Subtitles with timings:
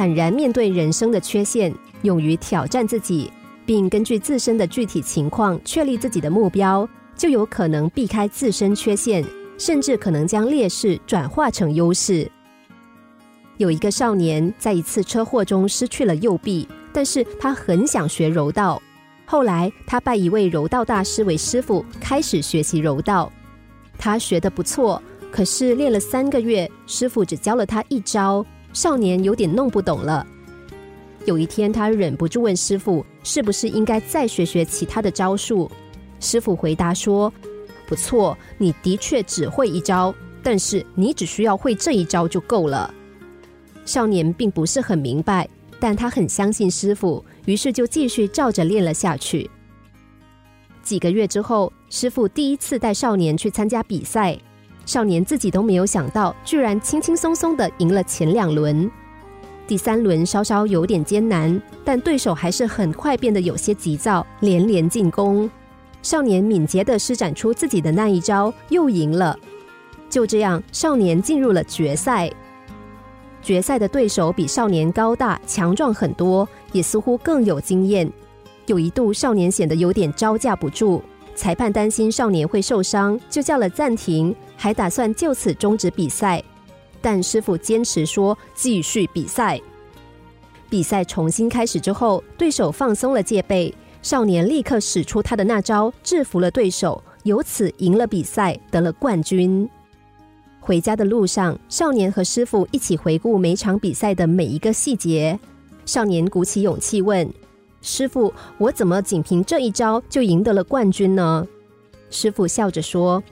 [0.00, 1.70] 坦然面对人生的缺陷，
[2.04, 3.30] 勇于挑战自己，
[3.66, 9.22] 并根据自身的具体情况确立自己的目标，就有可能避开自身缺陷，
[9.58, 12.26] 甚至可能将劣势转化成优势。
[13.58, 18.80] 有一个少年在一次车祸中失去了右臂，但是他很想学柔道。
[19.26, 23.30] 后来，他拜一位柔道大师为师傅，开始学习柔道。
[23.98, 28.42] 他学得不错，可是练了三个月，师傅只教了他一招，
[28.72, 30.26] 少年有点弄不懂了。
[31.26, 35.70] 有一天，他忍不住问师傅：“是不是应该再学学其他的招数？”
[36.18, 37.32] 师傅回答说
[37.86, 42.92] ：“不错，你的确只会一招，但是你只需要会这一招就够了。”
[43.84, 49.50] 少年并不是很明白，但他很相信师傅，于是就继续照着练了下去。
[50.82, 54.38] 几个月之后，师傅第一次带少年去参加比赛，
[54.86, 58.90] 少年自己都没有想到，居然轻轻松松的赢了前两轮。
[59.66, 65.48] 第三轮稍稍有点艰难，但对手还是很快变得有些急躁，连连进攻。
[66.02, 69.38] 少年敏捷的施展出自己的那一招，又赢了。
[70.08, 72.28] 就这样，少年进入了决赛。
[73.42, 78.10] 决赛的对手比少年高大强壮很多，也似乎更有经验。
[78.66, 81.02] 有一度，少年显得有点招架不住，
[81.40, 86.44] 裁判担心少年会受伤，就叫了暂停，还打算就此终止比赛。
[87.00, 89.58] 但师傅坚持说继续比赛。
[90.68, 99.66] 比赛重新开始之后，对手放松了戒备，少年立刻使出他的那招，制服了对手，由此赢了比赛，得了冠军。
[100.60, 105.40] 回家的路上，少年和师傅一起回顾每场比赛的每一个细节。
[105.86, 107.26] 少年鼓起勇气问
[107.82, 111.46] ：“师傅，我怎么仅凭这一招就赢得了冠军呢？”
[112.10, 113.22] 师傅笑着说：“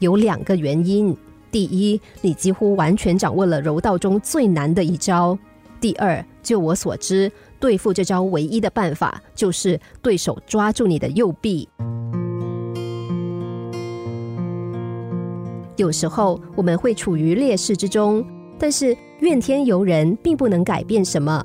[0.00, 1.16] 有两个原因。
[1.50, 5.36] 第一，你几乎完全掌握了柔道中最难的一招；
[5.80, 7.30] 第二，就我所知，
[7.60, 11.68] 对付这招唯一的办法就是对手抓住你的右臂。”
[15.76, 18.24] 有时候我们会处于劣势之中，
[18.58, 21.44] 但是怨天尤人并不能改变什么。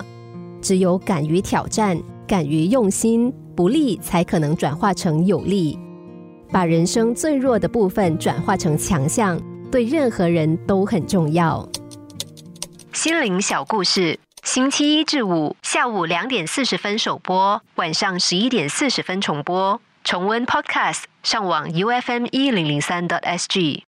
[0.62, 5.80] 只有敢于挑战、敢于用心，不利才可能转化成有利。
[6.52, 11.68] 把人生最弱的部分转化成强项，对任何人都很重要。
[12.94, 19.80] 心灵小故事，星期一至五下午两点四十分首播，晚上十一点四十分重播。
[20.04, 23.84] 重温 Podcast，上网 U F M 一零零三 t S G。